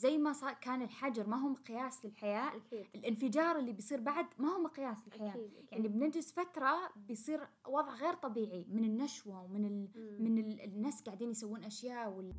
زي 0.00 0.18
ما 0.18 0.32
صار 0.32 0.52
كان 0.52 0.82
الحجر 0.82 1.26
ما 1.26 1.36
هو 1.36 1.48
مقياس 1.48 2.04
للحياة. 2.04 2.56
أكيد. 2.56 2.86
الانفجار 2.94 3.58
اللي 3.58 3.72
بيصير 3.72 4.00
بعد 4.00 4.26
ما 4.38 4.48
هو 4.48 4.62
مقياس 4.62 5.06
للحياة. 5.06 5.30
أكيد 5.30 5.54
أكيد. 5.54 5.72
يعني 5.72 5.88
بنجلس 5.88 6.32
فترة 6.32 6.90
بيصير 6.96 7.48
وضع 7.68 7.94
غير 7.94 8.14
طبيعي 8.14 8.66
من 8.68 8.84
النشوة 8.84 9.42
ومن 9.42 9.64
ال... 9.64 9.88
من 10.22 10.38
ال... 10.38 10.60
الناس 10.60 11.02
قاعدين 11.02 11.30
يسوون 11.30 11.64
أشياء 11.64 12.10
وال... 12.10 12.34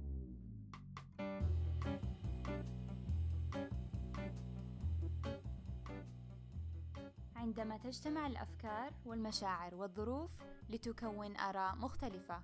عندما 7.36 7.78
تجتمع 7.78 8.28
الأفكار 8.28 8.94
والمشاعر 9.06 9.76
والظروف 9.76 10.32
لتكون 10.70 11.38
آراء 11.38 11.76
مختلفة. 11.76 12.42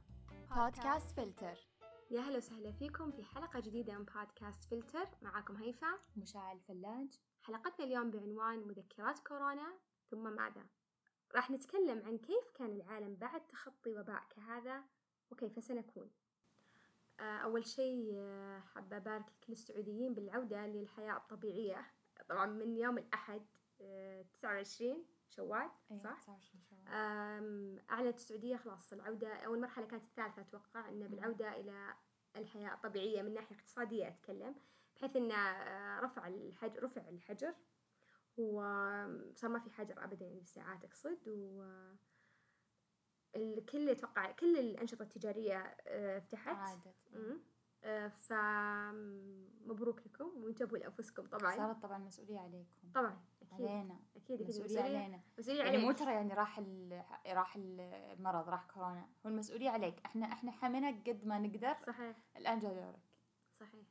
بودكاست 0.55 1.11
فلتر. 1.11 1.77
يا 2.12 2.21
هلا 2.21 2.38
وسهلا 2.38 2.71
فيكم 2.71 3.12
في 3.12 3.23
حلقة 3.23 3.60
جديدة 3.60 3.98
من 3.98 4.05
بودكاست 4.05 4.64
فلتر. 4.64 5.08
معاكم 5.21 5.55
هيفا. 5.55 5.88
مشاعل 6.18 6.55
الفلاج. 6.55 7.20
حلقتنا 7.41 7.86
اليوم 7.86 8.12
بعنوان 8.12 8.68
مذكرات 8.68 9.20
كورونا 9.20 9.73
ثم 10.12 10.36
ماذا؟ 10.36 10.66
راح 11.36 11.52
نتكلم 11.52 12.02
عن 12.05 12.17
كيف 12.17 12.52
كان 12.55 12.72
العالم 12.72 13.16
بعد 13.16 13.48
تخطي 13.48 13.98
وباء 14.00 14.23
كهذا 14.30 14.84
وكيف 15.31 15.64
سنكون. 15.64 16.12
آه، 17.20 17.38
أول 17.38 17.66
شيء 17.66 18.12
آه، 18.16 18.59
حابة 18.59 18.98
أبارك 18.98 19.26
لكل 19.42 19.53
السعوديين 19.53 20.14
بالعودة 20.14 20.67
للحياة 20.67 21.17
الطبيعية. 21.17 21.86
طبعا 22.30 22.45
من 22.45 22.78
يوم 22.78 22.98
الأحد 22.98 23.45
آه، 23.81 24.22
29 24.22 25.05
شوال 25.30 25.70
صح؟ 25.95 26.17
أم، 26.88 27.80
أعلنت 27.89 28.16
السعودية 28.16 28.58
خلاص 28.58 28.94
العودة. 28.94 29.34
أول 29.36 29.62
مرحلة 29.62 29.86
كانت 29.86 30.03
الثالثة 30.03 30.42
أتوقع 30.42 30.89
أنه 30.89 31.08
بالعودة 31.08 31.55
إلى 31.59 31.94
الحياة 32.38 32.73
الطبيعية 32.73 33.22
من 33.22 33.34
ناحية 33.34 33.55
اقتصادية 33.55 34.08
أتكلم 34.08 34.55
بحيث 34.95 35.16
أنه 35.16 35.36
آه، 35.36 36.00
رفع 36.00 36.28
الحجر 36.28 36.84
رفع 36.84 37.09
الحجر 37.09 37.55
وصار 38.38 39.50
ما 39.50 39.59
في 39.59 39.70
حجر 39.70 40.03
أبدا 40.03 40.25
يعني 40.25 40.39
بالساعات 40.39 40.86
أقصد 40.86 41.28
و 41.28 41.64
الكل 43.36 43.89
يتوقع 43.89 44.31
كل 44.31 44.58
الأنشطة 44.59 45.03
التجارية 45.03 45.78
آه، 45.88 46.20
فتحت 46.20 46.58
عادت. 46.58 46.95
آه، 47.14 47.38
فمبروك 48.09 49.99
لكم 50.05 50.43
وانتبهوا 50.43 50.77
لأنفسكم 50.77 51.27
طبعا. 51.27 51.55
صارت 51.55 51.81
طبعا 51.83 51.97
مسؤولية 51.97 52.39
عليكم. 52.39 52.91
طبعا 52.95 53.21
أكيد. 53.41 53.67
علينا. 53.67 53.99
أكيد 54.16 54.41
أكيد. 54.41 54.47
مسؤولية 54.47 54.81
علينا. 54.81 55.21
مسؤولية 55.39 55.63
يعني 55.63 55.77
مو. 55.77 55.91
ترى 55.91 56.13
يعني 56.13 56.33
راح 56.33 56.59
ال... 56.59 57.03
راح 57.27 57.55
المرض 57.55 58.49
راح 58.49 58.65
كورونا. 58.65 59.09
هو 59.25 59.30
المسؤولية 59.30 59.69
عليك. 59.69 59.99
إحنا 60.05 60.25
إحنا 60.25 60.52
حميناك 60.52 61.09
قد 61.09 61.25
ما 61.25 61.39
نقدر. 61.39 61.75
صحيح. 61.88 62.17
الآن 62.38 62.59
جاء 62.59 62.73
دورك. 62.73 62.99
صحيح. 63.59 63.85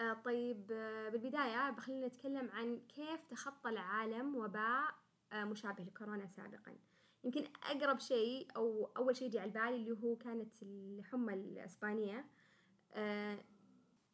آه 0.00 0.12
طيب 0.12 0.72
آه 0.72 1.08
بالبداية 1.08 1.70
بخلينا 1.70 2.06
نتكلم 2.06 2.50
عن 2.50 2.80
كيف 2.88 3.24
تخطى 3.24 3.70
العالم 3.70 4.36
وباء 4.36 4.94
آه 5.32 5.44
مشابه 5.44 5.84
لكورونا 5.84 6.26
سابقا. 6.26 6.76
يمكن 7.24 7.44
أقرب 7.62 7.98
شيء 7.98 8.48
أو 8.56 8.90
أول 8.96 9.16
شيء 9.16 9.28
يجي 9.28 9.38
على 9.38 9.50
بالي 9.50 9.76
اللي 9.76 9.90
هو 10.04 10.16
كانت 10.16 10.62
الحمى 10.62 11.34
الإسبانية. 11.34 12.18
آه 12.18 12.24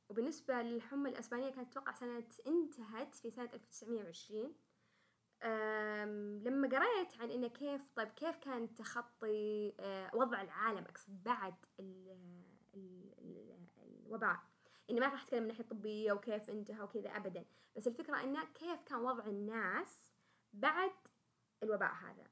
وبالنسبة 0.08 0.62
للحمى 0.62 1.10
الإسبانية 1.10 1.50
كانت 1.50 1.70
أتوقع 1.70 1.92
سنة 1.92 2.24
انتهت 2.46 3.14
في 3.14 3.30
سنة 3.30 3.50
1920 3.54 4.54
أم، 5.42 6.42
لما 6.44 6.68
قريت 6.68 7.16
عن 7.20 7.30
إنه 7.30 7.48
كيف 7.48 7.90
طيب 7.96 8.08
كيف 8.08 8.36
كان 8.36 8.74
تخطي 8.74 9.74
أه، 9.80 10.10
وضع 10.14 10.42
العالم 10.42 10.84
أقصد 10.84 11.22
بعد 11.22 11.54
ال 11.80 12.08
ال 12.74 13.14
ال 13.18 13.56
الوباء 14.06 14.40
اني 14.90 15.00
ما 15.00 15.06
راح 15.08 15.22
أتكلم 15.22 15.38
من 15.42 15.44
الناحيه 15.50 15.64
الطبيه 15.64 16.12
وكيف 16.12 16.50
انتهى 16.50 16.80
وكذا 16.82 17.10
ابدا 17.16 17.44
بس 17.76 17.86
الفكرة 17.86 18.22
إنه 18.24 18.44
كيف 18.44 18.82
كان 18.82 18.98
وضع 18.98 19.26
الناس 19.26 20.10
بعد 20.52 20.92
الوباء 21.62 21.92
هذا. 21.94 22.24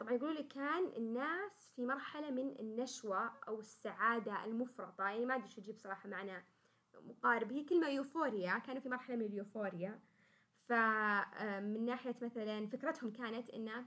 طبعا 0.00 0.12
يقولوا 0.12 0.34
لي 0.34 0.42
كان 0.42 0.92
الناس 0.96 1.70
في 1.76 1.86
مرحلة 1.86 2.30
من 2.30 2.56
النشوة 2.60 3.32
أو 3.48 3.60
السعادة 3.60 4.44
المفرطة 4.44 5.04
يعني 5.04 5.26
ما 5.26 5.34
أدري 5.36 5.48
شو 5.48 5.60
أجيب 5.60 5.76
صراحة 5.78 6.08
معنى 6.08 6.44
مقارب 6.94 7.52
هي 7.52 7.64
كلمة 7.64 7.88
يوفوريا 7.88 8.58
كانوا 8.58 8.80
في 8.80 8.88
مرحلة 8.88 9.16
من 9.16 9.22
اليوفوريا 9.26 10.00
فمن 10.54 11.84
ناحية 11.84 12.16
مثلا 12.22 12.66
فكرتهم 12.66 13.10
كانت 13.12 13.50
إنه 13.50 13.84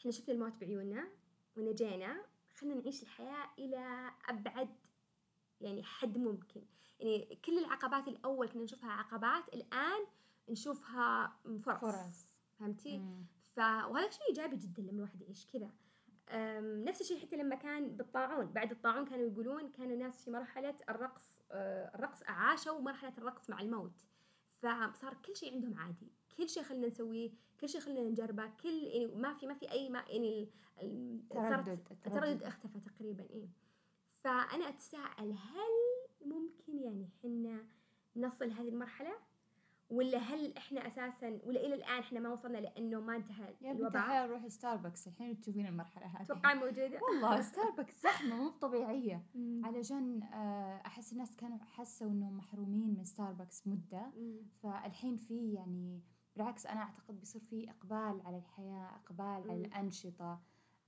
إحنا 0.00 0.10
شفنا 0.10 0.34
الموت 0.34 0.56
بعيوننا 0.60 1.08
ونجينا 1.56 2.24
خلينا 2.56 2.80
نعيش 2.80 3.02
الحياة 3.02 3.50
إلى 3.58 4.10
أبعد 4.28 4.68
يعني 5.60 5.82
حد 5.82 6.18
ممكن 6.18 6.62
يعني 7.00 7.38
كل 7.44 7.58
العقبات 7.58 8.08
الأول 8.08 8.48
كنا 8.48 8.62
نشوفها 8.62 8.90
عقبات 8.90 9.54
الآن 9.54 10.06
نشوفها 10.48 11.36
فرص, 11.64 11.80
فرص. 11.80 12.26
فهمتي؟ 12.58 12.98
مم. 12.98 13.26
ف 13.56 13.58
وهذا 13.58 14.10
شيء 14.10 14.28
إيجابي 14.28 14.56
جدا 14.56 14.82
لما 14.82 14.92
الواحد 14.92 15.22
يعيش 15.22 15.46
كذا. 15.46 15.70
نفس 16.60 17.00
الشيء 17.00 17.18
حتى 17.18 17.36
لما 17.36 17.56
كان 17.56 17.96
بالطاعون. 17.96 18.46
بعد 18.46 18.70
الطاعون 18.70 19.04
كانوا 19.04 19.26
يقولون 19.26 19.68
كانوا 19.68 19.92
الناس 19.92 20.24
في 20.24 20.30
مرحلة 20.30 20.74
الرقص 20.88 21.42
الرقص 21.50 22.22
عاشوا 22.26 22.80
مرحلة 22.80 23.12
الرقص 23.18 23.50
مع 23.50 23.60
الموت. 23.60 24.04
فصار 24.46 25.14
كل 25.26 25.36
شيء 25.36 25.52
عندهم 25.54 25.78
عادي. 25.78 26.12
كل 26.38 26.48
شيء 26.48 26.62
خلينا 26.62 26.86
نسويه 26.86 27.30
كل 27.60 27.68
شيء 27.68 27.80
خلينا 27.80 28.00
نجربه 28.00 28.46
كل 28.62 28.68
يعني 28.68 29.06
ما 29.06 29.34
في 29.34 29.46
ما 29.46 29.54
في 29.54 29.70
أي 29.70 29.88
ما 29.88 30.04
يعني 30.08 30.48
التردد. 30.82 31.86
التردد 31.90 32.42
اختفى 32.42 32.80
تقريبا 32.80 33.22
إيه. 33.22 33.48
فانا 34.20 34.68
أتساءل 34.68 35.32
هل 35.32 35.72
ممكن 36.24 36.78
يعني 36.78 37.08
حنا 37.22 37.64
نصل 38.16 38.50
هذه 38.50 38.68
المرحلة؟ 38.68 39.31
ولا 39.92 40.18
هل 40.18 40.56
إحنا 40.56 40.86
أساسا 40.86 41.38
ولا 41.44 41.60
إلى 41.60 41.74
الآن 41.74 41.98
إحنا 41.98 42.20
ما 42.20 42.32
وصلنا 42.32 42.58
لأنه 42.58 43.00
ما 43.00 43.16
انتهى 43.16 43.54
يا 43.60 43.72
الوباء 43.72 44.02
الحلال 44.02 44.30
روحي 44.30 44.50
ستاربكس 44.50 45.08
الحين 45.08 45.40
تشوفين 45.40 45.66
المرحلة 45.66 46.06
هذه 46.06 46.22
أتوقع 46.22 46.54
موجودة 46.54 47.00
والله 47.02 47.42
ستاربكس 47.52 48.02
زحمة 48.02 48.36
مو 48.36 48.50
طبيعية 48.50 49.26
مم. 49.34 49.62
علشان 49.64 50.22
آه، 50.22 50.82
أحس 50.86 51.12
الناس 51.12 51.36
كانوا 51.36 51.58
حسوا 51.58 52.10
إنهم 52.10 52.36
محرومين 52.36 52.94
من 52.94 53.04
ستاربكس 53.04 53.66
مم. 53.66 54.36
فالحين 54.62 55.16
في 55.16 55.52
يعني 55.52 56.00
بالعكس 56.36 56.66
أنا 56.66 56.80
أعتقد 56.80 57.20
بيصير 57.20 57.40
في 57.40 57.70
إقبال 57.70 58.22
على 58.26 58.36
الحياة 58.36 58.96
إقبال 58.96 59.26
على 59.26 59.58
مم. 59.58 59.64
الأنشطة 59.64 60.40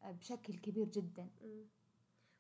آه، 0.03 0.12
بشكل 0.12 0.54
كبير 0.54 0.84
جدا. 0.84 1.31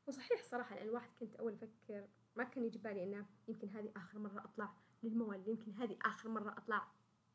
وصحيح 0.06 0.42
صراحة 0.42 0.74
لأن 0.74 0.88
الواحد 0.88 1.10
كنت 1.20 1.34
أول 1.34 1.52
أفكر 1.52 2.08
ما 2.36 2.44
كان 2.44 2.64
يجي 2.64 2.78
بالي 2.78 3.04
إنه 3.04 3.26
يمكن 3.48 3.68
هذه 3.68 3.92
آخر 3.96 4.18
مرة 4.18 4.44
أطلع 4.44 4.72
للمول 5.04 5.48
يمكن 5.48 5.72
هذه 5.72 5.96
آخر 6.02 6.28
مرة 6.28 6.54
أطلع 6.58 6.86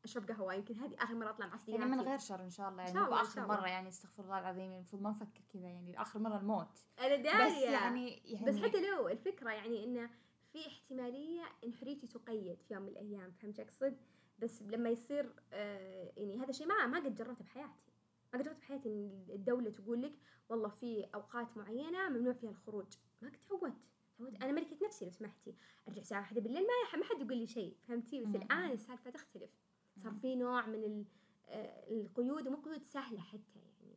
أشرب 0.04 0.28
قهوة 0.30 0.54
يمكن 0.54 0.78
هذه 0.78 0.94
آخر 0.98 1.14
مرة 1.14 1.30
أطلع 1.30 1.46
مع 1.46 1.56
صديقاتي 1.56 1.82
يعني 1.82 1.96
من 1.96 2.00
غير 2.00 2.18
شر 2.18 2.44
إن 2.44 2.50
شاء 2.50 2.68
الله 2.68 2.82
يعني 2.82 2.94
شاء 2.94 3.04
الله، 3.04 3.20
آخر 3.20 3.34
شاء 3.34 3.44
الله. 3.44 3.56
مرة 3.56 3.68
يعني 3.68 3.88
استغفر 3.88 4.22
الله 4.22 4.38
العظيم 4.38 4.62
يعني 4.62 4.76
المفروض 4.76 5.02
ما 5.02 5.10
نفكر 5.10 5.40
كذا 5.52 5.62
يعني 5.62 6.02
آخر 6.02 6.18
مرة 6.18 6.36
الموت. 6.36 6.78
أنا 6.98 7.16
دارية. 7.16 7.46
بس 7.46 7.62
يعني 7.62 8.22
يعني 8.24 8.46
بس 8.46 8.58
حتى 8.58 8.90
لو 8.90 9.08
الفكرة 9.08 9.50
يعني 9.50 9.84
إنه 9.84 10.10
في 10.52 10.66
احتمالية 10.66 11.42
إن 11.64 11.74
حريتي 11.74 12.06
تقيد 12.06 12.62
في 12.62 12.74
يوم 12.74 12.82
من 12.82 12.88
الأيام 12.88 13.30
فهمت 13.30 13.60
أقصد؟ 13.60 13.96
بس 14.38 14.62
لما 14.62 14.90
يصير 14.90 15.34
آه 15.52 16.12
يعني 16.16 16.38
هذا 16.38 16.50
الشيء 16.50 16.66
ما 16.66 16.86
ما 16.86 16.98
قد 16.98 17.14
جربته 17.14 17.44
بحياتي. 17.44 17.92
ما 18.32 18.38
قد 18.38 18.44
جربت 18.44 18.58
بحياتي 18.58 18.88
إن 18.88 19.26
الدولة 19.30 19.70
تقول 19.70 20.02
لك 20.02 20.12
والله 20.48 20.68
في 20.68 21.06
أوقات 21.14 21.56
معينة 21.56 22.08
ممنوع 22.08 22.32
فيها 22.32 22.50
الخروج. 22.50 22.86
ما 23.22 23.28
قد 23.28 23.38
تعودت. 23.48 23.89
تعودت 24.20 24.42
أنا 24.42 24.52
ملكة 24.52 24.86
نفسي 24.86 25.04
لو 25.04 25.10
سمحتي. 25.10 25.54
أرجع 25.88 26.00
الساعة 26.00 26.20
واحدة 26.20 26.40
بالليل 26.40 26.62
ما 26.62 26.98
ما 26.98 27.04
حد 27.04 27.20
يقول 27.20 27.36
لي 27.36 27.46
شيء 27.46 27.76
فهمتي؟ 27.88 28.20
بس 28.20 28.28
مم. 28.28 28.36
الآن 28.36 28.70
السالفة 28.70 29.10
تختلف. 29.10 29.50
صار 29.96 30.12
في 30.12 30.36
نوع 30.36 30.66
من 30.66 30.74
ال- 30.84 31.04
آه، 31.48 31.90
القيود 32.00 32.46
ومو 32.46 32.56
قيود 32.56 32.82
سهلة 32.84 33.20
حتى 33.20 33.58
يعني. 33.58 33.96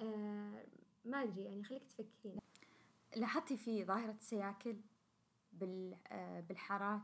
آه 0.00 0.64
ما 1.04 1.22
أدري 1.22 1.44
يعني 1.44 1.64
خليك 1.64 1.84
تفكرين. 1.84 2.38
لاحظتي 3.16 3.56
في 3.56 3.84
ظاهرة 3.84 4.12
السياكل 4.12 4.76
بال 5.52 5.96
آه، 6.06 6.40
بالحارات؟ 6.40 7.02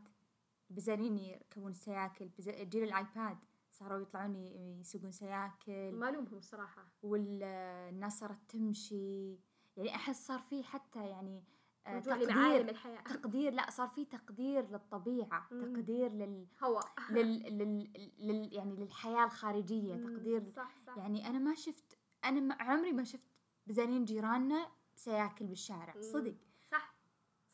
بزارين 0.71 1.19
يركبون 1.19 1.71
السياكل 1.71 2.29
جيل 2.41 2.83
الآيباد 2.85 3.39
صاروا 3.71 3.99
يطلعون 4.03 4.37
يسوقون 4.81 5.11
سياكل. 5.13 5.93
ما 5.93 6.09
ألومهم 6.09 6.37
الصراحة 6.39 6.87
والناس 7.03 8.19
صارت 8.19 8.39
تمشي. 8.49 9.39
يعني 9.77 9.95
أحس 9.95 10.27
صار 10.27 10.39
في 10.39 10.63
حتى 10.63 11.09
يعني 11.09 11.43
لمعالم 11.89 12.69
الحياة. 12.69 13.01
تقدير 13.03 13.53
لا 13.53 13.71
صار 13.71 13.89
في 13.89 14.05
تقدير 14.05 14.71
للطبيعة 14.71 15.49
مم. 15.51 15.61
تقدير 15.75 16.13
لل, 16.13 16.47
هو. 16.63 16.81
لل... 17.11 17.59
لل... 17.59 17.91
لل... 18.19 18.53
يعني 18.53 18.77
للحياة 18.77 19.25
الخارجية 19.25 19.95
مم، 19.95 20.17
تقدير 20.17 20.53
صح 20.57 20.75
صح. 20.87 20.97
يعني 20.97 21.27
أنا 21.27 21.39
ما 21.39 21.55
شفت 21.55 21.99
أنا 22.25 22.55
عمري 22.61 22.93
ما 22.93 23.05
شفت 23.05 23.31
بزارين 23.67 24.05
جيراننا 24.05 24.69
سياكل 24.97 25.47
بالشارع 25.47 25.95
مم. 25.97 26.03
صدق. 26.03 26.35
صح 26.71 26.95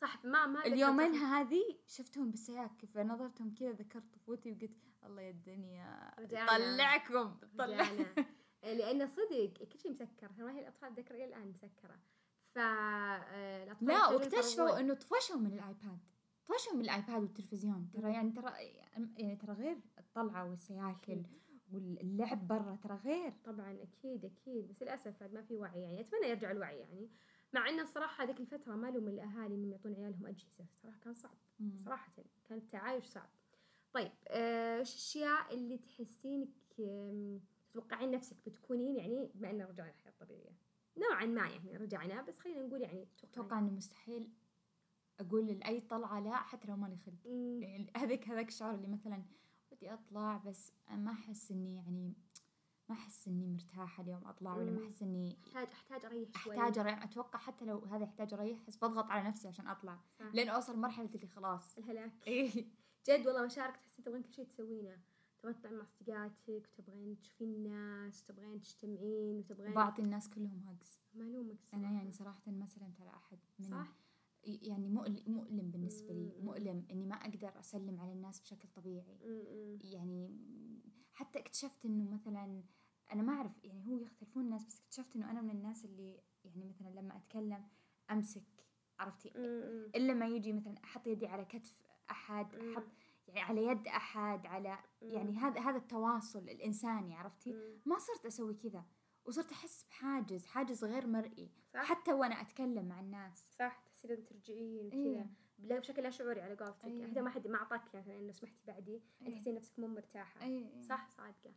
صح. 0.01 0.25
ما 0.25 0.45
ما 0.47 0.65
اليومين 0.65 1.13
هذه 1.15 1.77
شفتهم 1.87 2.31
بالسياكل 2.31 2.87
فنظرتهم 2.87 3.53
كذا 3.53 3.71
ذكرت 3.71 4.13
طفولتي 4.13 4.51
وقلت 4.51 4.71
الله 5.03 5.21
يا 5.21 5.29
الدنيا. 5.29 6.11
طلعكم 6.47 7.35
طلع 7.57 7.83
لأن 8.63 9.07
صدق 9.07 9.53
كل 9.71 9.79
شيء 9.79 9.91
مسكر. 9.91 10.31
هي 10.39 10.59
الأطفال 10.59 10.89
أتذكر 10.91 11.15
إلى 11.15 11.25
الآن 11.25 11.47
مسكرة. 11.49 11.99
ف 12.55 12.57
آه، 12.57 13.77
لا 13.81 14.07
واكتشفوا. 14.07 14.79
إنه 14.79 14.93
طفشوا 14.93 15.35
من 15.37 15.53
الآيباد. 15.53 15.99
طفشوا 16.47 16.73
من 16.73 16.81
الآيباد 16.81 17.21
والتلفزيون. 17.21 17.91
ترى 17.93 18.13
يعني 18.13 18.31
ترى 18.31 18.51
يعني 19.17 19.35
ترى 19.35 19.53
غير 19.53 19.77
الطلعة 19.97 20.49
والسياكل. 20.49 21.23
واللعب 21.73 22.47
برا 22.47 22.75
ترى 22.83 22.95
غير. 22.95 23.33
طبعا 23.45 23.77
أكيد 23.81 24.25
أكيد. 24.25 24.67
بس 24.67 24.83
للأسف 24.83 25.23
ما 25.23 25.41
في 25.41 25.55
وعي 25.55 25.81
يعني. 25.81 25.99
أتمنى 25.99 26.27
يرجع 26.29 26.51
الوعي 26.51 26.77
يعني. 26.79 27.09
مع 27.53 27.69
إن 27.69 27.79
الصراحة 27.79 28.23
هذيك 28.23 28.39
الفترة 28.39 28.75
ما 28.75 28.87
لهم 28.87 29.07
الأهالي 29.07 29.55
إنهم 29.55 29.71
يعطون 29.71 29.93
عيالهم 29.95 30.27
أجهزة. 30.27 30.65
صراحة 30.83 30.99
كان 30.99 31.13
صعب. 31.13 31.37
مم. 31.59 31.81
صراحة 31.85 32.11
كان 32.49 32.57
التعايش 32.57 33.05
صعب. 33.05 33.29
طيب 33.93 34.11
آه، 34.27 34.79
وش 34.79 34.89
الأشياء 34.91 35.53
اللي 35.53 35.77
تحسينك 35.77 36.49
تتوقعين 37.71 38.11
نفسك 38.11 38.37
بتكونين 38.45 38.95
يعني 38.95 39.31
بما 39.35 39.49
ان 39.49 39.61
رجعنا 39.61 39.89
الحياة 39.89 40.11
الطبيعية؟ 40.11 40.55
نوعا 40.97 41.25
ما 41.25 41.49
يعني 41.49 41.77
رجعنا 41.77 42.21
بس 42.21 42.39
خلينا 42.39 42.61
نقول 42.61 42.81
يعني 42.81 43.07
أتوقع 43.23 43.59
إنه 43.59 43.71
مستحيل 43.71 44.29
أقول 45.19 45.47
لأي 45.47 45.81
طلعة 45.81 46.19
لا 46.19 46.35
حتى 46.35 46.67
لو 46.67 46.75
مالي 46.75 46.97
خلق. 46.97 47.25
يعني 47.25 47.91
هذاك 47.97 48.27
هذاك 48.27 48.47
الشعور 48.47 48.75
اللي 48.75 48.87
مثلا 48.87 49.23
ودي 49.71 49.93
أطلع 49.93 50.37
بس 50.37 50.73
ما 50.89 51.11
أحس 51.11 51.51
إني 51.51 51.75
يعني 51.75 52.13
ما 52.89 52.95
أحس 52.95 53.27
إني 53.27 53.47
مرتاحة 53.47 54.03
اليوم 54.03 54.27
أطلع 54.27 54.55
ولا 54.55 54.71
ما. 54.71 54.85
أحس 54.85 55.01
إني 55.01 55.37
احتاج 55.43 55.67
أحتاج 55.73 56.05
أريح 56.05 56.43
شوي. 56.43 56.59
أحتاج 56.59 56.79
أريح. 56.79 57.03
أتوقع 57.03 57.39
حتى 57.39 57.65
لو 57.65 57.79
هذا 57.79 58.03
يحتاج 58.03 58.33
أريح 58.33 58.59
بس 58.67 58.77
بضغط 58.77 59.05
على 59.05 59.29
نفسي 59.29 59.47
عشان 59.47 59.67
أطلع. 59.67 59.99
صح. 60.19 60.25
لين 60.33 60.49
أوصل 60.49 60.79
مرحلة 60.79 61.09
اللي 61.15 61.27
خلاص. 61.27 61.77
الهلاك. 61.77 62.27
إيه. 62.27 62.65
جد 63.07 63.27
والله 63.27 63.45
مشاعرك 63.45 63.77
تحسين 63.77 64.03
تبغين 64.03 64.23
كل 64.23 64.33
شيء 64.33 64.45
تسوينه. 64.45 64.97
تطلعين 65.41 65.77
مع 65.77 65.85
صديقاتك 65.99 66.69
وتبغين 66.79 67.17
تشوفين 67.19 67.53
الناس 67.53 68.23
وتبغين 68.23 68.61
تجتمعين 68.61 69.37
وتبغين 69.37 69.73
بعطي 69.73 70.01
الناس 70.01 70.29
كلهم 70.29 70.63
هاجز 70.67 70.99
معلومك 71.13 71.57
أنا 71.73 71.91
يعني 71.91 72.11
صراحة 72.11 72.51
ما 72.51 72.65
سلمت 72.65 73.01
على 73.01 73.09
أحد 73.09 73.39
من 73.59 73.65
صح 73.65 73.95
يعني 74.43 74.89
مؤلم, 74.89 75.23
مؤلم 75.27 75.71
بالنسبة 75.71 76.13
لي. 76.13 76.33
مؤلم 76.41 76.85
إني 76.91 77.05
ما 77.05 77.15
أقدر 77.15 77.59
أسلم 77.59 77.99
على 77.99 78.11
الناس 78.13 78.39
بشكل 78.41 78.67
طبيعي. 78.75 79.17
يعني 79.83 80.37
حتى 81.13 81.39
اكتشفت 81.39 81.85
إنه 81.85 82.09
مثلا 82.09 82.63
أنا 83.11 83.21
ما 83.21 83.33
أعرف 83.33 83.63
يعني 83.63 83.87
هو 83.87 83.97
يختلفون 83.97 84.43
الناس 84.43 84.65
بس 84.65 84.79
اكتشفت 84.81 85.15
إنه 85.15 85.31
أنا 85.31 85.41
من 85.41 85.49
الناس 85.49 85.85
اللي 85.85 86.21
يعني 86.45 86.65
مثلا 86.65 86.89
لما 86.89 87.17
أتكلم 87.17 87.67
أمسك 88.11 88.43
عرفتي. 88.99 89.31
إلا 89.95 90.13
ما 90.13 90.27
يجي 90.27 90.53
مثلا 90.53 90.75
أحط 90.83 91.07
يدي 91.07 91.27
على 91.27 91.45
كتف 91.45 91.83
أحد 92.11 92.55
مم. 92.55 92.83
يعني 93.27 93.41
على 93.41 93.65
يد 93.65 93.87
أحد 93.87 94.45
على 94.45 94.77
يعني 95.01 95.37
هذا 95.37 95.59
هذا 95.59 95.77
التواصل 95.77 96.39
الإنساني 96.39 97.15
عرفتي. 97.15 97.79
ما 97.85 97.99
صرت 97.99 98.25
أسوي 98.25 98.53
كذا. 98.53 98.85
وصرت 99.25 99.51
أحس 99.51 99.83
بحاجز 99.83 100.45
حاجز 100.45 100.83
غير 100.83 101.07
مرئي. 101.07 101.51
صح. 101.73 101.83
حتى 101.83 102.13
وأنا 102.13 102.41
أتكلم 102.41 102.85
مع 102.85 102.99
الناس. 102.99 103.55
صح 103.59 103.83
تحسين 103.85 104.25
ترجعين 104.25 104.85
وكذا. 104.85 105.29
إيه. 105.69 105.79
بشكل 105.79 106.03
لا 106.03 106.09
شعوري 106.09 106.41
على 106.41 106.55
قولتك. 106.55 106.85
إيه. 106.85 107.07
حتى 107.07 107.21
ما 107.21 107.29
حد 107.29 107.47
ما 107.47 107.57
أعطاك 107.57 107.95
مثلا 107.95 108.17
إنه 108.17 108.31
سمحتي 108.31 108.63
بعدي. 108.67 109.01
إيه. 109.21 109.35
تحسين 109.35 109.55
نفسك 109.55 109.79
مو 109.79 109.87
مرتاحة. 109.87 110.43
اي 110.43 110.81
صح 110.81 111.09
صادقة. 111.09 111.53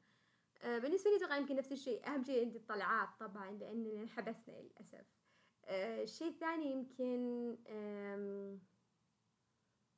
آه، 0.63 0.79
بالنسبة 0.79 1.11
لي 1.11 1.17
أتوقع 1.17 1.37
يمكن 1.37 1.57
نفس 1.57 1.73
الشيء. 1.73 2.07
أهم 2.07 2.25
شيء 2.25 2.45
عندي 2.45 2.59
الطلعات 2.59 3.09
طبعا 3.21 3.51
لأننا 3.51 4.03
انحبسنا 4.03 4.55
للأسف. 4.61 5.07
آه، 5.65 6.03
الشيء 6.03 6.29
الثاني 6.29 6.73
يمكن 6.73 7.57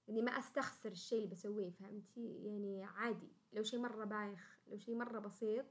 إني 0.08 0.22
ما 0.22 0.30
أستخسر 0.38 0.90
الشيء 0.90 1.18
اللي 1.18 1.30
بسويه 1.30 1.70
فهمتي؟ 1.70 2.44
يعني 2.44 2.84
عادي. 2.84 3.32
لو 3.52 3.62
شيء 3.62 3.80
مرة 3.80 4.04
بايخ 4.04 4.58
لو 4.66 4.78
شيء 4.78 4.94
مرة 4.96 5.18
بسيط 5.18 5.64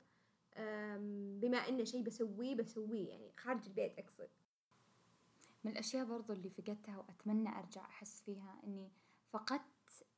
بما 1.41 1.57
إنه 1.57 1.83
شيء 1.83 2.03
بسويه 2.03 2.55
بسويه. 2.55 3.09
يعني 3.09 3.31
خارج 3.37 3.65
البيت 3.67 3.99
أقصد. 3.99 4.29
من 5.63 5.71
الأشياء 5.71 6.05
برضو 6.05 6.33
اللي 6.33 6.49
فقدتها 6.49 6.97
وأتمنى 6.97 7.49
أرجع 7.59 7.81
أحس 7.85 8.21
فيها 8.21 8.61
إني 8.63 8.91
فقدت 9.29 9.61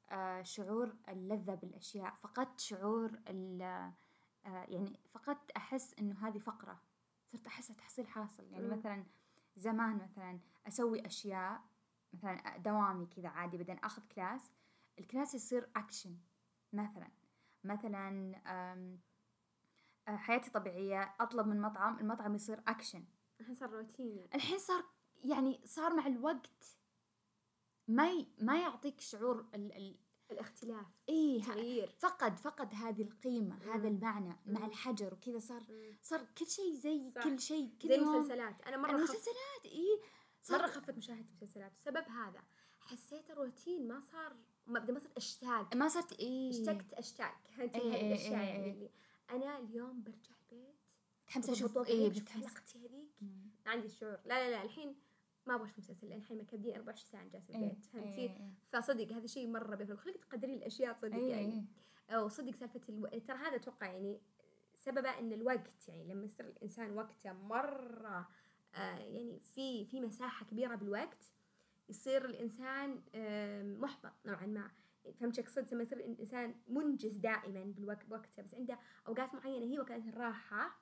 آه، 0.10 0.42
شعور 0.44 0.96
اللذة 1.10 1.56
بالأشياء. 1.56 2.14
فقدت 2.14 2.60
شعور 2.60 3.20
ال- 3.30 3.62
آه، 3.62 3.94
يعني 4.46 5.00
فقدت 5.14 5.52
أحس 5.52 5.94
إنه 6.00 6.28
هذه 6.28 6.38
فقرة. 6.38 6.82
صرت 7.32 7.48
أحسها 7.48 7.76
تحصيل 7.76 8.08
حاصل. 8.08 8.44
يعني. 8.52 8.68
مثلا 8.68 9.04
زمان 9.58 9.98
مثلا 9.98 10.40
أسوي 10.68 11.06
أشياء 11.06 11.62
مثلا 12.14 12.58
دوامي 12.58 13.06
كذا 13.06 13.30
عادي 13.30 13.58
بعدين 13.58 13.78
أخذ 13.78 14.02
class 14.16 14.52
ال 15.00 15.06
class 15.06 15.34
يصير 15.36 15.70
اكشن 15.76 16.18
مثلا 16.74 17.08
مثلا 17.64 18.36
آه، 18.48 18.98
حياتي 20.16 20.50
طبيعية 20.52 21.16
أطلب 21.20 21.48
من 21.48 21.62
مطعم 21.62 22.00
المطعم 22.00 22.36
يصير 22.36 22.62
اكشن 22.68 23.06
الحين 23.40 23.56
صار 23.56 23.70
روتيني 23.70 24.30
الحين 24.36 24.58
صار 24.58 24.84
يعني 25.24 25.62
صار 25.66 25.94
مع 25.94 26.08
الوقت 26.08 26.78
ما 27.88 28.12
ي... 28.12 28.28
ما 28.42 28.62
يعطيك 28.62 29.00
شعور 29.02 29.46
ال... 29.56 29.74
ال... 29.74 29.96
الاختلاف 30.32 30.86
ه- 31.10 31.44
تغيير 31.46 31.96
فقد 32.00 32.38
فقد 32.40 32.74
هذه 32.74 33.02
القيمة 33.02 33.56
مم. 33.66 33.72
هذا 33.72 33.88
المعنى 33.88 34.36
مع 34.46 34.60
مم. 34.60 34.66
الحجر 34.66 35.14
وكذا 35.14 35.40
صار 35.40 35.64
مم. 35.70 35.98
صار 36.02 36.26
كل 36.38 36.48
شيء 36.48 36.74
زي 36.74 37.12
صح. 37.12 37.24
كل 37.24 37.40
شيء 37.40 37.78
كل 37.82 37.88
زي 37.90 37.96
المسلسلات 37.96 38.62
أنا 38.62 38.78
مرة. 38.78 38.92
المسلسلات 38.92 39.66
إيه 39.66 40.02
مرة 40.52 40.68
خفت 40.68 40.98
مشاهدة 40.98 41.22
المسلسلات 41.22 41.72
بسبب 41.78 42.08
هذا. 42.10 42.44
حسيت 42.80 43.32
الروتين 43.32 43.88
ما 43.88 44.00
صار 44.00 44.36
ما 44.68 44.80
بدي 44.80 44.92
ما 44.92 45.00
صرت 45.00 45.18
أشتاق. 45.18 45.76
ما 45.76 45.88
صرت 45.88 46.20
إيه. 46.20 46.50
أشتقت 46.50 46.94
أشتاق. 46.94 47.36
هذه 47.58 47.76
إيه، 47.76 47.94
إيه، 47.94 48.08
الأشياء 48.08 48.42
إيه، 48.42 48.48
يعني 48.48 48.66
إيه. 48.66 48.72
اللي 48.72 48.90
أنا 49.30 49.60
اليوم 49.60 50.04
برجع 50.04 50.36
البيت 50.52 50.76
متحمسة 51.24 51.54
أشوف 51.54 51.78
إيه 51.78 52.10
بشوف 52.10 52.30
حلقتي 52.30 52.80
هذيك. 52.80 53.10
ما 53.66 53.72
عندي 53.72 53.88
الشعور 53.88 54.20
لا 54.26 54.50
لا 54.50 54.52
لا 54.52 54.64
الحين 54.64 54.96
ما 55.48 55.56
أبغى 55.56 55.66
أشوف 55.66 55.80
مسلسل 55.80 56.10
لأن 56.10 56.18
الحين 56.18 56.38
مكبدين 56.38 56.76
24 56.76 57.12
ساعة 57.12 57.28
جالسة 57.28 57.56
إيه 57.56 57.64
البيت 57.64 57.86
فهمتي؟ 57.86 58.52
فصدق 58.72 59.12
هذا 59.12 59.28
شيء 59.28 59.48
مرة 59.48 59.76
بيفرق 59.76 59.98
خليك 59.98 60.26
تقدرين 60.26 60.58
الاشياء 60.58 60.94
صدق 60.94 61.18
يعني. 61.18 61.68
إيه. 62.10 62.16
أو 62.16 62.30
صدق 62.30 62.56
سالفة 62.56 62.82
ألو... 62.90 63.08
ترى 63.08 63.38
هذا 63.38 63.56
أتوقع 63.56 63.88
يعني 63.88 64.22
سببه 64.76 65.20
إن 65.20 65.34
الوقت 65.34 65.88
يعني 65.88 66.14
لما 66.14 66.26
يصير 66.26 66.46
الإنسان 66.46 66.98
وقته 66.98 67.34
مرة 67.34 68.08
آه 68.08 68.28
يعني 68.74 69.40
في 69.40 69.86
في 69.86 70.02
مساحة 70.02 70.46
كبيرة 70.46 70.76
بالوقت 70.76 71.32
يصير 71.90 72.26
الإنسان 72.26 73.02
آه 73.16 73.64
محبط 73.64 74.14
نوعا 74.26 74.46
ما 74.46 74.72
فهمت 75.20 75.36
شو 75.36 75.42
أقصد 75.42 75.74
لما 75.74 75.84
يصير 75.84 75.98
الإنسان 76.00 76.56
منجز 76.68 77.12
دائما 77.18 77.64
بالوقت 77.64 78.06
بوقته 78.06 78.42
بس 78.44 78.54
عنده 78.56 78.80
أوقات 79.08 79.34
معينة 79.36 79.66
هي 79.66 79.80
وقت 79.80 79.92
الراحة. 79.92 80.80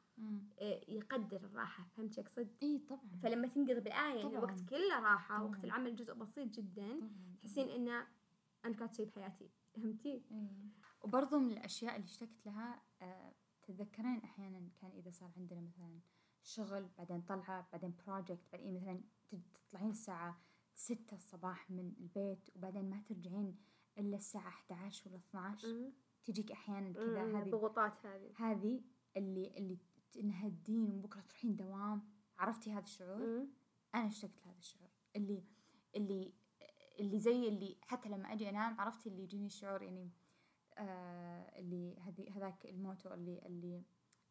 آه 0.59 0.81
يقدر 0.87 1.37
الراحة 1.37 1.83
فهمت 1.97 2.13
شو 2.13 2.21
أقصد 2.21 2.47
إيه 2.63 2.85
طبعا 2.87 3.19
فلما 3.23 3.47
تنقضي 3.47 3.73
بالآية 3.79 3.95
يعني 4.17 4.23
طبعاً. 4.23 4.37
الوقت 4.37 4.61
كله 4.69 4.99
راحة 4.99 5.37
طبعاً. 5.37 5.49
وقت 5.49 5.63
العمل 5.65 5.95
جزء 5.95 6.13
بسيط 6.13 6.47
جدا. 6.47 6.99
تحسين 7.41 7.69
إنه 7.69 8.07
أنا 8.65 8.75
قاعد 8.77 8.89
أسوي 8.89 9.05
بحياتي 9.05 9.49
فهمتي؟ 9.75 10.23
إيه. 10.31 10.69
وبرضو 11.01 11.39
من 11.39 11.51
الأشياء 11.51 11.95
اللي 11.95 12.05
اشتقت 12.05 12.45
لها 12.45 12.81
آه، 13.01 13.33
تتذكرين 13.63 14.21
أحيانا 14.23 14.69
كان 14.81 14.91
إذا 14.91 15.09
صار 15.11 15.29
عندنا 15.37 15.61
مثلا 15.61 15.99
شغل 16.45 16.89
بعدين 16.97 17.21
طلعة 17.21 17.67
بعدين 17.71 17.93
بروجكت 18.07 18.43
بعدين 18.53 18.75
مثلا 18.75 19.01
تطلعين 19.53 19.89
الساعة 19.89 20.41
ستة 20.75 21.15
الصباح 21.15 21.71
من 21.71 21.93
البيت 21.99 22.49
وبعدين 22.55 22.89
ما 22.89 23.01
ترجعين 23.01 23.57
إلا 23.97 24.17
الساعة 24.17 24.47
11 24.47 25.09
ولا 25.09 25.17
12 25.17 25.67
مم. 25.73 25.91
تجيك 26.25 26.51
أحيانا 26.51 26.93
كذا. 26.93 27.23
هذه 27.23 27.43
الضغوطات 27.43 28.05
هذه 28.05 28.31
هذه 28.37 28.81
اللي 29.17 29.57
اللي 29.57 29.77
انها 30.19 30.47
الدين 30.47 30.91
وبكرة 30.91 31.21
تروحين 31.21 31.55
دوام 31.55 32.03
عرفتي 32.37 32.71
هذا 32.71 32.83
الشعور؟ 32.83 33.47
أنا 33.95 34.07
اشتقت 34.07 34.45
لهذا 34.45 34.57
الشعور 34.59 34.89
اللي 35.15 35.43
اللي 35.95 36.33
اللي 36.99 37.19
زي 37.19 37.47
اللي 37.47 37.77
حتى 37.81 38.09
لما 38.09 38.33
أجي 38.33 38.49
أنام 38.49 38.81
عرفتي 38.81 39.09
اللي 39.09 39.23
يجيني 39.23 39.45
الشعور 39.45 39.81
يعني 39.83 40.11
آه 40.77 41.59
اللي 41.59 41.99
هذي 41.99 42.29
هذاك 42.29 42.65
الموتو 42.65 43.13
اللي 43.13 43.39
اللي 43.45 43.83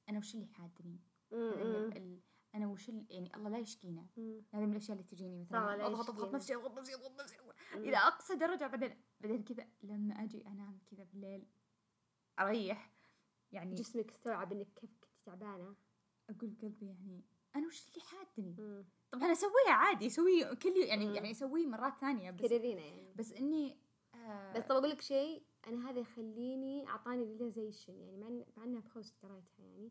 أنا 0.09 0.19
وش 0.19 0.35
اللي 0.35 0.47
حادني 0.47 1.01
ال- 1.33 2.21
أنا 2.55 2.67
وش 2.67 2.89
يعني 2.89 3.37
الله 3.37 3.51
لا 3.51 3.59
يشقينا. 3.59 4.07
هذه 4.53 4.65
من 4.67 4.71
الأشياء 4.73 4.97
اللي 4.99 5.09
تجيني 5.11 5.39
مثلا 5.41 5.77
لا 5.77 5.87
اضغط 5.87 6.11
أضغط. 6.11 6.35
نفسي 6.35 6.55
أضغط 6.55 6.79
نفسي 6.79 6.95
أضغط 6.95 7.21
نفسي. 7.21 7.37
إلى 7.75 7.97
أقصى 7.97 8.35
درجة 8.37 8.67
بعدين 8.67 9.01
بعدين 9.21 9.43
كذا 9.45 9.67
لما 9.83 10.15
أجي 10.25 10.47
أنام 10.47 10.79
كذا 10.91 11.05
بالليل 11.05 11.47
أريح 12.41 12.93
يعني 13.53 13.75
جسمك 13.75 14.11
استوعب 14.11 14.53
إنك 14.53 14.69
كيف 14.77 14.91
كنت 15.01 15.11
تعبانة 15.27 15.75
أقول 16.31 16.57
قلبي 16.63 16.87
يعني 16.87 17.23
أنا 17.57 17.67
وش 17.67 17.89
اللي 17.89 18.01
حادني. 18.01 18.85
طبعا 19.13 19.33
أسويها 19.33 19.71
عادي 19.73 20.07
اسويه 20.07 20.55
كل 20.55 20.77
يعني 20.77 21.07
مم. 21.09 21.15
يعني 21.15 21.31
أسويه 21.31 21.67
مرات 21.67 21.97
ثانية 22.01 22.31
بس 22.31 22.41
كررينا 22.41 22.81
يعني 22.81 23.13
بس 23.17 23.33
إني 23.33 23.79
آه 24.15 24.53
بس 24.53 24.65
طب 24.65 24.77
أقول 24.77 24.91
لك 24.91 25.01
شيء 25.01 25.43
أنا 25.67 25.91
هذا 25.91 25.99
يخليني 26.01 26.89
أعطاني 26.89 27.25
realization 27.25 28.01
يعني 28.01 28.47
مع 28.57 28.65
إنها 28.65 28.81
post 28.95 29.15
قريتها 29.23 29.65
يعني 29.65 29.91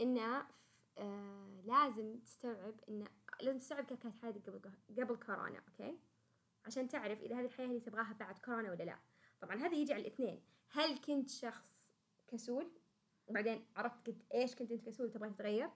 انه 0.00 0.46
آه 0.98 1.60
لازم 1.64 2.18
تستوعب 2.18 2.74
إن 2.88 3.04
لازم 3.40 3.58
تستوعب 3.58 3.84
كيف 3.84 4.02
كانت 4.02 4.16
حياتك 4.16 4.50
قبل 4.50 4.60
قبل 5.02 5.16
كورونا 5.16 5.58
okay؟ 5.68 5.98
عشان 6.66 6.88
تعرف 6.88 7.20
إذا 7.20 7.40
هذه 7.40 7.44
الحياة 7.44 7.66
اللي 7.66 7.80
تبغاها 7.80 8.12
بعد 8.12 8.38
كورونا 8.38 8.70
ولا 8.70 8.82
لا. 8.82 8.98
طبعا 9.40 9.56
هذا 9.56 9.74
يجي 9.74 9.92
على 9.92 10.00
الاثنين. 10.02 10.42
هل 10.70 10.98
كنت 10.98 11.30
شخص 11.30 11.92
كسول؟ 12.28 12.70
وبعدين 13.26 13.66
عرفت 13.76 14.06
قد 14.06 14.22
إيش 14.34 14.54
كنت 14.54 14.70
أنت 14.70 14.88
كسول 14.88 15.10
تبغى 15.10 15.30
تتغير؟ 15.30 15.70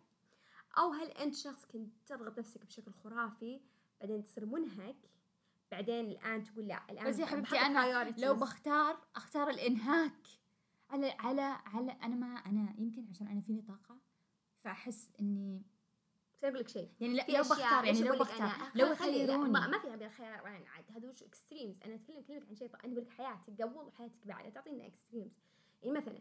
أو 0.78 0.92
هل 0.92 1.06
أنت 1.10 1.34
شخص 1.34 1.64
كنت 1.66 1.92
تضغط 2.06 2.38
نفسك 2.38 2.64
بشكل 2.66 2.92
خرافي 2.92 3.60
بعدين 4.00 4.22
تصير 4.22 4.46
منهك 4.46 4.96
بعدين 5.70 6.06
الآن 6.06 6.44
تقول 6.44 6.68
لا 6.68 6.80
الآن 6.90 7.08
بس 7.08 7.18
يا 7.18 7.26
حبيبتي 7.26 7.58
أنا. 7.58 8.14
لو 8.18 8.34
بختار 8.34 8.98
أختار 9.16 9.50
الإنهاك 9.50 10.26
على 10.90 11.10
على 11.10 11.42
على 11.42 11.92
أنا 11.92 12.14
ما 12.16 12.26
أنا 12.26 12.74
يمكن 12.78 13.06
عشان 13.10 13.26
أنا 13.26 13.40
فيني 13.40 13.62
طاقة. 13.62 13.98
فأحس 14.68 15.10
إني 15.20 15.62
بس 16.36 16.44
أقول 16.44 16.58
لك 16.58 16.68
شيء. 16.68 16.88
يعني 17.00 17.14
لا 17.14 17.26
لو 17.28 17.42
بختار 17.42 17.84
يعني 17.84 18.00
لو 18.00 18.18
بختار؟ 18.18 18.52
لو 18.74 18.86
يخيروني 18.86 19.50
ما, 19.50 19.66
ما 19.66 19.78
في 19.78 19.88
هذا 19.88 20.06
الخيارين 20.06 20.66
عاد. 20.66 20.84
هذا 20.96 21.08
وش 21.08 21.22
extremes 21.22 21.76
أنا 21.84 21.94
أتكلم 21.94 22.22
كلمك 22.22 22.48
عن 22.48 22.54
شيء 22.54 22.70
أنا 22.84 22.92
أقول 22.92 22.96
لك 22.96 23.08
حياتك 23.10 23.62
قبل 23.62 23.76
وحياتك 23.76 24.26
بعد. 24.26 24.52
تعطينا 24.52 24.86
extremes 24.86 25.32
يعني 25.82 25.96
مثلا 25.98 26.20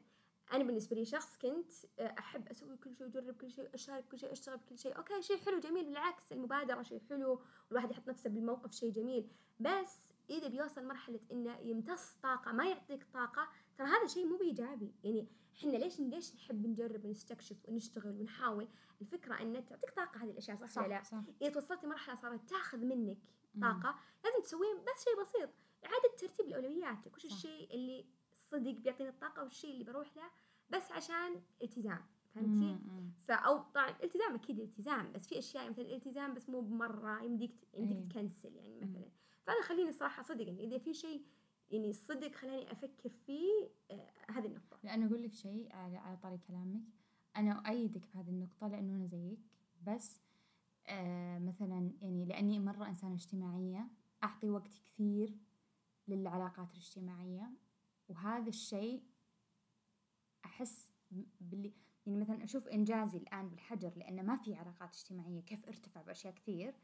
أنا 0.54 0.64
بالنسبة 0.64 0.96
لي 0.96 1.06
شخص 1.06 1.38
كنت 1.38 1.72
أحب 2.00 2.48
أسوي 2.48 2.78
كل 2.78 2.96
شيء 2.96 3.08
أجرب 3.08 3.36
كل 3.36 3.52
شيء 3.52 3.70
أشارك 3.74 4.08
كل 4.08 4.20
شيء 4.20 4.32
أشتغل 4.32 4.58
بكل 4.58 4.78
شيء. 4.78 4.98
okay 4.98 5.22
شيء 5.22 5.38
حلو 5.38 5.60
جميل. 5.60 5.86
بالعكس 5.86 6.32
المبادرة 6.32 6.84
شيء 6.84 7.02
حلو. 7.10 7.42
والواحد 7.70 7.92
يحط 7.92 8.08
نفسه 8.08 8.30
بالموقف 8.30 8.72
شيء 8.72 8.92
جميل. 8.92 9.28
بس 9.60 10.08
إذا 10.30 10.48
بيوصل 10.48 10.88
مرحلة 10.88 11.20
إنه 11.32 11.58
يمتص 11.58 12.14
طاقة 12.24 12.52
ما 12.52 12.66
يعطيك 12.70 13.06
طاقة 13.14 13.48
ترى 13.78 13.88
هذا 13.88 14.08
شيء 14.08 14.26
مو 14.26 14.38
بإيجابي. 14.38 14.92
يعني 15.04 15.28
إحنا 15.60 15.72
ليش 15.78 16.00
ليش 16.00 16.36
نحب 16.36 16.68
نجرب 16.68 17.06
ونستكشف 17.06 17.58
ونشتغل 17.66 18.20
ونحاول؟ 18.20 18.68
الفكرة 19.02 19.42
إن 19.42 19.66
تعطيك 19.66 19.90
طاقة 19.90 20.24
هذه 20.24 20.32
الأشياء 20.32 20.58
صح, 20.58 20.82
ولا 20.82 20.88
لا؟ 20.88 21.04
صح. 21.04 21.12
صح 21.12 21.24
إذا 21.42 21.50
توصلت 21.50 21.84
لمرحله 21.84 22.16
صارت 22.16 22.50
تاخذ 22.50 22.78
منك 22.78 23.18
مم. 23.56 23.62
طاقة 23.62 24.00
لازم 24.24 24.42
تسوين 24.44 24.76
بس 24.78 25.04
شيء 25.04 25.22
بسيط. 25.22 25.50
إعادة 25.86 26.16
ترتيب 26.18 26.46
الاولوياتك 26.46 27.16
وش 27.16 27.26
صح. 27.28 27.34
الشيء 27.34 27.74
اللي 27.74 28.06
صدق 28.36 28.72
بيعطيني 28.72 29.10
الطاقة؟ 29.10 29.44
والشيء 29.44 29.72
اللي 29.74 29.84
بروح 29.84 30.18
له؟ 30.18 30.24
بس 30.70 30.92
عشان 30.92 31.42
التزام. 31.64 32.06
فهمتي؟ 32.36 32.50
مم، 32.50 32.82
مم. 32.86 33.12
فأو 33.20 33.58
طبعا 33.58 33.90
التزام 34.04 34.36
أكيد 34.36 34.60
التزام 34.60 35.12
بس 35.12 35.28
في 35.28 35.40
أشياء 35.40 35.70
مثلا 35.70 35.86
الالتزام 35.86 36.34
بس 36.34 36.50
مو 36.50 36.62
بمرة 36.62 37.22
يمديك 37.24 37.56
يمديك 37.74 37.98
أيه. 37.98 38.10
تكنسل 38.10 38.56
يعني 38.56 38.86
مم. 38.86 39.12
فأنا 39.48 39.62
خليني 39.62 39.92
صراحة 39.92 40.24
صدق 40.24 40.48
يعني 40.48 40.64
إذا 40.64 40.78
في 40.78 40.94
شيء 40.94 41.26
يعني 41.70 41.94
صدق 41.94 42.32
خلاني 42.36 42.72
أفكر 42.72 43.10
فيه 43.10 43.70
آه 43.92 44.12
هذه 44.32 44.46
النقطة. 44.46 44.80
لأن 44.84 45.04
أقول 45.04 45.24
لك 45.24 45.34
شيء 45.34 45.76
على 45.76 45.98
على 45.98 46.18
طاري 46.18 46.38
كلامك. 46.38 46.82
أنا 47.36 47.52
أؤيدك 47.52 48.06
في 48.06 48.18
هذه 48.18 48.30
النقطة 48.30 48.68
لأنه 48.68 48.96
أنا 48.96 49.06
زيك. 49.08 49.40
بس 49.84 50.22
آه 50.88 51.40
مثلا 51.40 51.92
يعني 52.02 52.26
لأني 52.26 52.60
مرة 52.60 52.88
إنسانة 52.88 53.14
اجتماعية 53.16 53.88
أعطي 54.24 54.50
وقت 54.50 54.78
كثير 54.78 55.38
للعلاقات 56.08 56.72
الاجتماعية. 56.72 57.52
وهذا 58.10 58.50
الشيء 58.50 59.04
أحس 60.46 60.90
م- 61.12 61.24
باللي 61.42 61.74
يعني 62.06 62.20
مثلا 62.20 62.44
أشوف 62.44 62.68
إنجازي 62.68 63.18
الآن 63.18 63.50
بالحجر 63.50 63.92
لأنه 63.98 64.22
ما 64.22 64.38
في 64.38 64.56
علاقات 64.56 64.96
اجتماعية 64.96 65.42
كيف 65.42 65.66
أرتفع 65.66 66.02
بأشياء 66.02 66.34
كثير. 66.34 66.76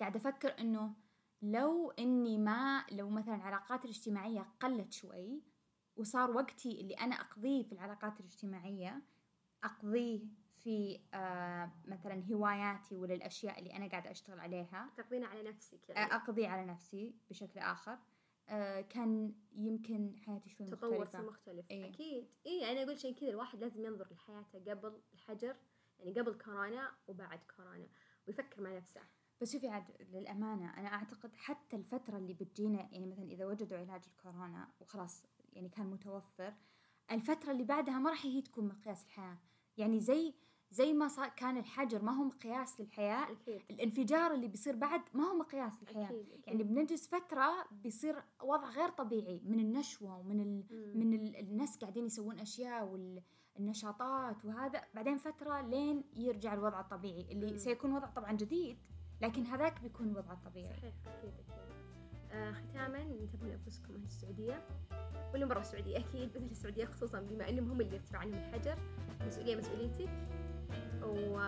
قاعدة 0.00 0.16
أفكر 0.16 0.58
إنه 0.58 0.94
لو 1.42 1.90
إني 1.90 2.38
ما 2.38 2.84
لو 2.92 3.10
مثلا 3.10 3.34
علاقاتي 3.34 3.84
الاجتماعية 3.84 4.46
قلت 4.60 4.92
شوي 4.92 5.42
وصار 5.96 6.30
وقتي 6.30 6.80
اللي 6.80 6.94
أنا 6.94 7.14
أقضيه 7.14 7.62
في 7.62 7.72
العلاقات 7.72 8.20
الاجتماعية 8.20 9.02
أقضيه 9.64 10.20
في 10.56 11.00
آه 11.14 11.72
مثلا 11.84 12.24
هواياتي 12.32 12.96
ولا 12.96 13.14
الأشياء 13.14 13.58
اللي 13.58 13.76
أنا 13.76 13.88
قاعدة 13.88 14.10
أشتغل 14.10 14.40
عليها. 14.40 14.90
تقضينا 14.96 15.26
على 15.26 15.42
نفسك 15.42 15.90
آه، 15.90 15.94
يعني 15.94 16.14
أقضي 16.14 16.46
على 16.46 16.64
نفسي 16.64 17.14
بشكل 17.30 17.60
آخر. 17.60 17.98
آه 18.48 18.80
كان 18.80 19.34
يمكن 19.56 20.16
حياتي 20.26 20.48
شوي 20.50 20.66
تطور 20.66 20.90
مختلفة. 21.00 21.18
يصير 21.18 21.30
مختلف. 21.30 21.70
إيه. 21.70 21.88
أكيد. 21.90 22.28
اي 22.46 22.72
أنا 22.72 22.82
أقول 22.82 22.98
شيء 22.98 23.14
كذا 23.14 23.30
الواحد 23.30 23.60
لازم 23.60 23.84
ينظر 23.84 24.12
لحياته 24.12 24.70
قبل 24.70 25.00
الحجر 25.14 25.56
يعني 25.98 26.20
قبل 26.20 26.34
كورونا 26.34 26.90
وبعد 27.08 27.40
كورونا 27.56 27.88
ويفكر 28.26 28.62
مع 28.62 28.76
نفسه. 28.76 29.00
بس 29.40 29.52
شوفي 29.52 29.68
عاد 29.68 29.84
للأمانة 30.12 30.78
أنا 30.78 30.88
أعتقد 30.88 31.34
حتى 31.36 31.76
الفترة 31.76 32.18
اللي 32.18 32.32
بتجينا 32.32 32.88
يعني 32.92 33.06
مثلا 33.06 33.24
إذا 33.24 33.46
وجدوا 33.46 33.78
علاج 33.78 34.02
الكورونا 34.06 34.68
وخلاص 34.80 35.22
يعني 35.52 35.68
كان 35.68 35.86
متوفر 35.86 36.54
الفترة 37.12 37.50
اللي 37.52 37.64
بعدها 37.64 37.98
ما 37.98 38.10
راح 38.10 38.26
هي 38.26 38.42
تكون 38.42 38.68
مقياس 38.68 39.04
الحياة 39.04 39.38
يعني 39.76 40.00
زي 40.00 40.34
زي 40.70 40.92
ما 40.92 41.08
صار 41.08 41.28
كان 41.28 41.56
الحجر 41.58 42.02
ما 42.02 42.12
هو 42.12 42.24
مقياس 42.24 42.80
للحياة 42.80 43.32
أكيد 43.32 43.62
الانفجار 43.70 44.34
اللي 44.34 44.48
بيصير 44.48 44.76
بعد 44.76 45.00
ما 45.14 45.24
هو 45.24 45.34
مقياس 45.34 45.82
للحياة 45.82 46.06
أكيد 46.06 46.28
أكيد. 46.28 46.42
يعني 46.46 46.62
بنجلس 46.62 47.08
فترة 47.08 47.64
بيصير 47.70 48.22
وضع 48.42 48.70
غير 48.70 48.88
طبيعي 48.88 49.40
من 49.44 49.60
النشوة 49.60 50.18
ومن 50.18 50.40
ال... 50.40 50.64
مم. 50.70 50.98
من 51.00 51.14
ال... 51.14 51.36
الناس 51.36 51.78
قاعدين 51.78 52.06
يسوون 52.06 52.38
أشياء 52.40 52.84
والنشاطات 53.58 54.44
وهذا 54.44 54.82
بعدين 54.94 55.16
فترة 55.16 55.60
لين 55.60 56.04
يرجع 56.16 56.54
الوضع 56.54 56.80
الطبيعي 56.80 57.32
اللي 57.32 57.50
مم. 57.52 57.58
سيكون 57.58 57.92
وضع 57.92 58.06
طبعا 58.06 58.32
جديد 58.32 58.78
لكن 59.22 59.42
هذاك 59.46 59.80
بيكون 59.80 60.08
الوضع 60.08 60.32
الطبيعي 60.32 60.74
صحيح 60.74 60.94
أكيد 61.06 61.32
أكيد. 61.34 61.74
آه 62.32 62.52
ختاما 62.52 63.02
انتبهوا 63.02 63.48
لأنفسكم 63.48 63.94
أهل 63.94 64.04
السعودية؟ 64.04 64.60
واللي 65.32 65.46
برا 65.46 65.60
السعودية 65.60 65.98
أكيد 65.98 66.36
أهل 66.36 66.50
السعودية 66.50 66.84
خصوصا 66.84 67.20
بما 67.20 67.48
أنهم 67.48 67.70
هم 67.70 67.80
اللي 67.80 67.94
يرتفع 67.94 68.18
عنهم 68.18 68.34
الحجر 68.34 68.78
مسؤولية 69.26 69.56
مسؤوليتك 69.56 70.10
و 71.02 71.38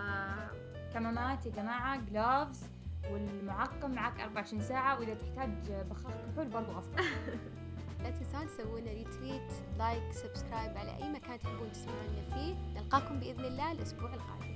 كمامات 0.95 1.47
يا 1.47 1.51
جماعة 1.51 2.01
جلوفز 2.01 2.63
والمعقم 3.11 3.91
معك 3.91 4.21
24 4.21 4.63
ساعة 4.63 4.99
وإذا 4.99 5.15
تحتاج 5.15 5.73
بخاخ 5.91 6.13
كحول 6.33 6.49
برضو 6.49 6.79
أفضل. 6.79 7.03
لا 8.03 8.11
تنسون 8.11 8.47
تسوون 8.47 8.85
retweet 8.85 9.53
like 9.79 10.13
subscribe 10.13 10.77
على 10.77 10.97
أي 10.97 11.13
مكان 11.13 11.39
تحبون 11.39 11.73
تسمعونا 11.73 12.23
فيه. 12.35 12.55
نلقاكم 12.75 13.21
بإذن 13.21 13.45
الله 13.45 13.73
الأسبوع 13.73 14.15
القادم. 14.15 14.56